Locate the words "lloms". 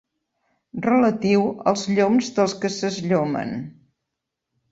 1.99-2.31